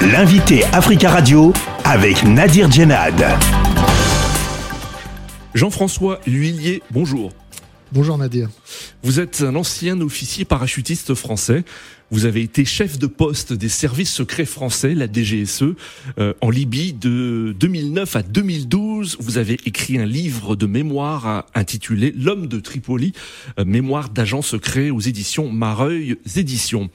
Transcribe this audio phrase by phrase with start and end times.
[0.00, 1.52] L'invité Africa Radio
[1.84, 3.20] avec Nadir Djenad.
[5.54, 7.32] Jean-François L'Huillier, bonjour.
[7.90, 8.48] Bonjour Nadir.
[9.02, 11.64] Vous êtes un ancien officier parachutiste français.
[12.10, 15.74] Vous avez été chef de poste des services secrets français, la DGSE,
[16.18, 19.16] euh, en Libye de 2009 à 2012.
[19.20, 23.14] Vous avez écrit un livre de mémoire intitulé L'homme de Tripoli,
[23.58, 26.88] euh, mémoire d'agent secret aux éditions Mareuil Éditions.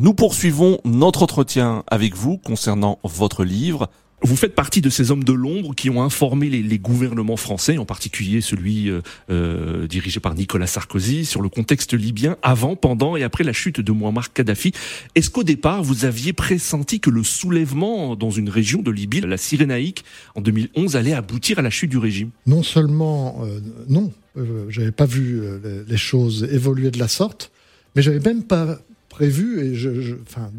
[0.00, 3.90] Nous poursuivons notre entretien avec vous concernant votre livre
[4.22, 7.78] vous faites partie de ces hommes de l'ombre qui ont informé les, les, gouvernements français,
[7.78, 9.00] en particulier celui euh,
[9.30, 13.80] euh, dirigé par Nicolas Sarkozy, sur le contexte libyen avant, pendant et après la chute
[13.80, 14.72] de Muammar Kadhafi.
[15.14, 19.36] Est-ce qu'au départ, vous aviez pressenti que le soulèvement dans une région de Libye, la
[19.36, 20.04] Cyrénaïque,
[20.34, 22.30] en 2011, allait aboutir à la chute du régime?
[22.46, 27.52] Non seulement, euh, non, euh, j'avais pas vu euh, les choses évoluer de la sorte,
[27.94, 28.80] mais j'avais même pas
[29.18, 30.52] prévu, et je, je, enfin,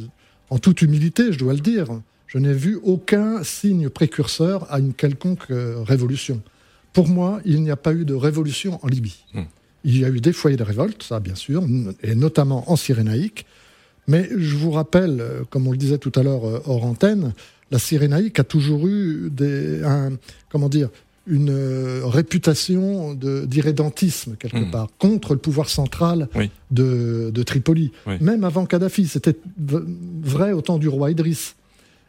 [0.50, 1.88] en toute humilité, je dois le dire,
[2.28, 6.42] je n'ai vu aucun signe précurseur à une quelconque euh, révolution.
[6.92, 9.24] Pour moi, il n'y a pas eu de révolution en Libye.
[9.34, 9.42] Mmh.
[9.86, 11.64] Il y a eu des foyers de révolte, ça bien sûr,
[12.04, 13.46] et notamment en Cyrénaïque.
[14.08, 17.34] Mais je vous rappelle, euh, comme on le disait tout à l'heure euh, hors antenne,
[17.72, 20.18] la Cyrénaïque a toujours eu des, un,
[20.50, 20.90] comment dire,
[21.30, 24.72] une réputation d'irrédentisme, quelque mmh.
[24.72, 26.50] part, contre le pouvoir central oui.
[26.72, 27.92] de, de, Tripoli.
[28.08, 28.16] Oui.
[28.20, 31.56] Même avant Kadhafi, c'était vrai au temps du roi Idriss.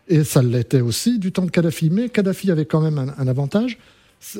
[0.08, 1.90] Et ça l'était aussi du temps de Kadhafi.
[1.90, 3.78] Mais Kadhafi avait quand même un, un, avantage,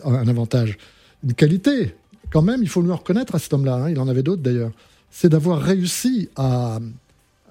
[0.05, 0.79] un avantage,
[1.23, 1.95] une qualité.
[2.31, 3.75] Quand même, il faut en reconnaître à cet homme-là.
[3.75, 4.73] Hein, il en avait d'autres d'ailleurs.
[5.11, 6.79] C'est d'avoir réussi à,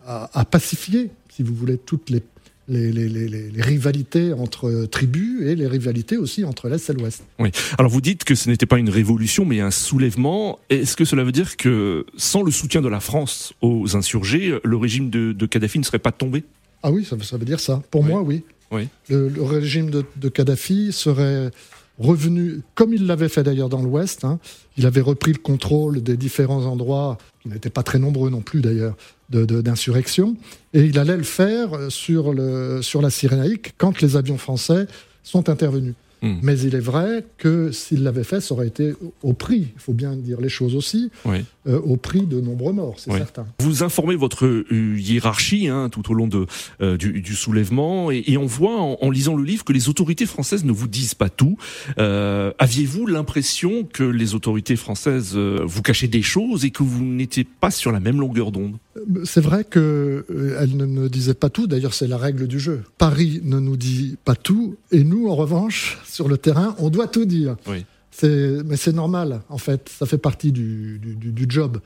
[0.05, 2.23] à, à, pacifier, si vous voulez, toutes les,
[2.69, 7.23] les, les, les, rivalités entre tribus et les rivalités aussi entre l'Est et l'Ouest.
[7.39, 7.51] Oui.
[7.77, 10.59] Alors vous dites que ce n'était pas une révolution, mais un soulèvement.
[10.69, 14.77] Est-ce que cela veut dire que sans le soutien de la France aux insurgés, le
[14.77, 16.43] régime de, de Kadhafi ne serait pas tombé?
[16.83, 17.81] Ah oui, ça, ça, veut dire ça.
[17.91, 18.07] Pour oui.
[18.07, 18.43] moi, oui.
[18.71, 18.87] oui.
[19.09, 21.51] Le, le régime de, de, Kadhafi serait
[21.97, 24.39] revenu, comme il l'avait fait d'ailleurs dans l'Ouest, hein,
[24.77, 28.61] il avait repris le contrôle des différents endroits, qui n'étaient pas très nombreux non plus
[28.61, 28.95] d'ailleurs,
[29.29, 30.35] d'insurrection,
[30.73, 34.87] et il allait le faire sur, le, sur la Cyrénaïque quand les avions français
[35.23, 35.93] sont intervenus.
[36.21, 36.35] Mmh.
[36.41, 38.93] Mais il est vrai que s'il l'avait fait, ça aurait été
[39.23, 41.45] au prix, il faut bien dire les choses aussi, oui.
[41.67, 43.17] euh, au prix de nombreux morts, c'est oui.
[43.17, 43.45] certain.
[43.59, 46.45] Vous informez votre euh, hiérarchie hein, tout au long de,
[46.81, 49.87] euh, du, du, soulèvement et, et on voit en, en, lisant le livre que les
[49.87, 51.57] autorités françaises ne vous disent pas tout.
[51.97, 57.45] Euh, aviez-vous l'impression que les autorités françaises vous cachaient des choses et que vous n'étiez
[57.45, 58.75] pas sur la même longueur d'onde?
[59.23, 62.83] C'est vrai qu'elles ne me disaient pas tout, d'ailleurs c'est la règle du jeu.
[62.97, 67.07] Paris ne nous dit pas tout et nous en revanche sur le terrain, on doit
[67.07, 67.55] tout dire.
[67.67, 67.85] Oui.
[68.23, 71.79] Mais c'est normal, en fait, ça fait partie du, du, du, job.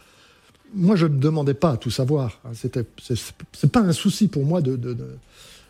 [0.73, 2.41] Moi, je ne demandais pas à tout savoir.
[2.53, 4.75] C'est pas un souci pour moi de.
[4.75, 5.07] de, de...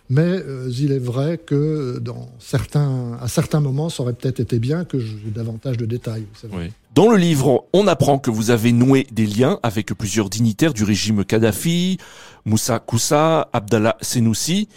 [0.10, 4.60] Mais euh, il est vrai que dans certains, à certains moments, ça aurait peut-être été
[4.60, 6.26] bien que j'ai davantage de détails.
[6.52, 6.72] Oui.
[6.94, 10.84] Dans le livre, on apprend que vous avez noué des liens avec plusieurs dignitaires du
[10.84, 11.98] régime Kadhafi,
[12.46, 14.68] Moussa Koussa, Abdallah Senoussi.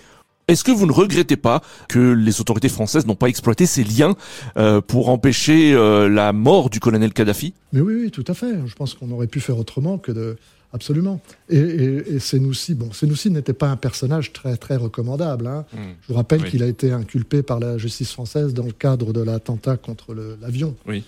[0.48, 4.14] Est-ce que vous ne regrettez pas que les autorités françaises n'ont pas exploité ces liens
[4.56, 7.52] euh, pour empêcher euh, la mort du colonel Kadhafi?
[7.72, 8.54] Mais oui, oui, tout à fait.
[8.64, 10.36] Je pense qu'on aurait pu faire autrement que de...
[10.72, 11.20] Absolument.
[11.48, 15.48] Et, et, et Senoussi, bon, Senoussi n'était pas un personnage très, très recommandable.
[15.48, 15.64] Hein.
[15.72, 15.78] Mmh.
[16.02, 16.50] Je vous rappelle oui.
[16.50, 20.76] qu'il a été inculpé par la justice française dans le cadre de l'attentat contre l'avion.
[20.86, 21.02] Oui.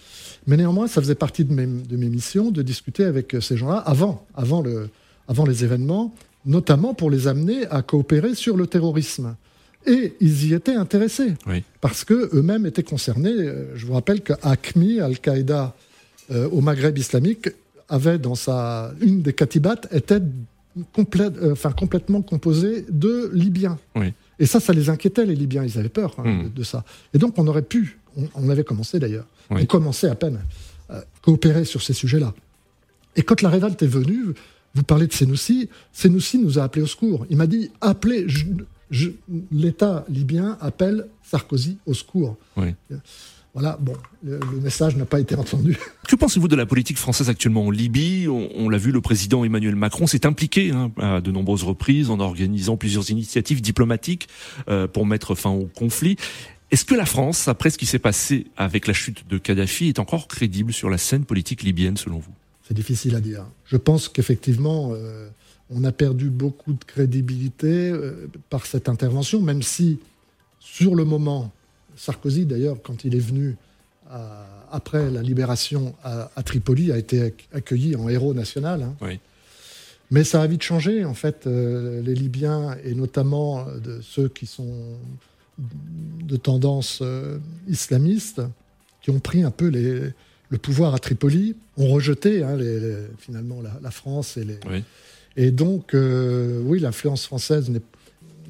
[0.48, 3.76] Mais néanmoins, ça faisait partie de mes, de mes missions de discuter avec ces gens-là
[3.76, 4.88] avant, avant, le,
[5.28, 6.12] avant les événements
[6.48, 9.36] notamment pour les amener à coopérer sur le terrorisme.
[9.86, 11.62] Et ils y étaient intéressés, oui.
[11.80, 13.36] parce qu'eux-mêmes étaient concernés.
[13.74, 15.74] Je vous rappelle qu'ACMI, Al-Qaïda
[16.32, 17.48] euh, au Maghreb islamique,
[17.88, 18.92] avait dans sa...
[19.00, 20.20] Une des katibat était
[20.92, 23.78] complète, euh, enfin, complètement composée de Libyens.
[23.94, 24.12] Oui.
[24.38, 25.64] Et ça, ça les inquiétait, les Libyens.
[25.64, 26.42] Ils avaient peur hein, mmh.
[26.44, 26.84] de, de, ça.
[27.14, 29.62] Et donc, on aurait pu, on, on avait commencé d'ailleurs, oui.
[29.62, 30.40] on commençait à peine,
[30.88, 32.34] à coopérer sur ces sujets-là.
[33.16, 34.34] Et quand la révolte est venue,
[34.74, 35.68] vous parlez de Senoussi.
[35.92, 37.26] Senoussi nous a appelé au secours.
[37.30, 38.26] Il m'a dit appelez,
[39.50, 42.36] l'État libyen appelle Sarkozy au secours.
[42.56, 42.74] Oui.
[43.54, 45.76] Voilà, bon, le, le message n'a pas été entendu.
[46.06, 48.28] Que pensez-vous de la politique française actuellement en Libye?
[48.28, 52.08] On, on l'a vu, le président Emmanuel Macron s'est impliqué hein, à de nombreuses reprises
[52.10, 54.28] en organisant plusieurs initiatives diplomatiques
[54.68, 56.16] euh, pour mettre fin au conflit.
[56.70, 59.98] Est-ce que la France, après ce qui s'est passé avec la chute de Kadhafi, est
[59.98, 62.34] encore crédible sur la scène politique libyenne selon vous?
[62.68, 63.46] C'est difficile à dire.
[63.64, 65.28] Je pense qu'effectivement, euh,
[65.70, 70.00] on a perdu beaucoup de crédibilité euh, par cette intervention, même si,
[70.60, 71.50] sur le moment,
[71.96, 73.56] Sarkozy, d'ailleurs, quand il est venu
[74.10, 78.82] à, après la libération à, à, Tripoli, a été accueilli en héros national.
[78.82, 78.94] Hein.
[79.00, 79.18] Oui.
[80.10, 81.44] Mais ça a vite changé, en fait.
[81.44, 84.96] les Libyens, et notamment de ceux qui sont
[85.58, 87.02] de tendance
[87.68, 88.40] islamiste,
[89.02, 90.14] qui ont pris un peu les,
[90.50, 92.56] le pouvoir à Tripoli, ont rejeté hein,
[93.18, 94.36] finalement la, France.
[94.36, 94.58] Et, les,
[95.36, 97.82] et donc, oui, l'influence française n'est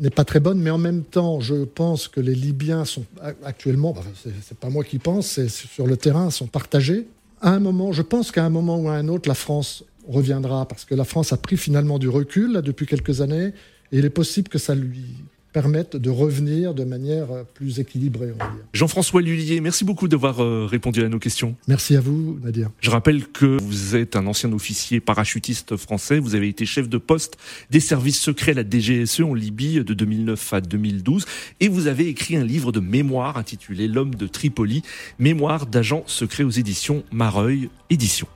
[0.00, 3.04] n'est pas très bonne, mais en même temps, je pense que les Libyens sont
[3.44, 3.94] actuellement,
[4.42, 7.06] c'est pas moi qui pense, c'est sur le terrain, sont partagés.
[7.40, 10.66] À un moment, je pense qu'à un moment ou à un autre, la France reviendra,
[10.66, 13.52] parce que la France a pris finalement du recul depuis quelques années,
[13.92, 15.04] et il est possible que ça lui
[15.52, 18.32] permettent de revenir de manière plus équilibrée.
[18.72, 21.56] Jean-François Lullier, merci beaucoup d'avoir euh, répondu à nos questions.
[21.66, 22.70] Merci à vous, Nadia.
[22.80, 26.18] Je rappelle que vous êtes un ancien officier parachutiste français.
[26.18, 27.36] Vous avez été chef de poste
[27.70, 31.26] des services secrets, la DGSE, en Libye de 2009 à 2012.
[31.60, 34.82] Et vous avez écrit un livre de mémoire intitulé L'homme de Tripoli,
[35.18, 38.28] mémoire d'agents secrets aux éditions Mareuil Éditions.